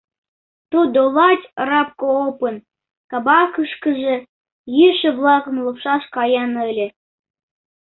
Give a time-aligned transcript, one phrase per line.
[0.71, 2.55] Тудо лач Рабкоопын
[3.11, 4.15] «кабакышкыже»
[4.77, 6.87] йӱшӧ-влакым лупшаш каен ыле.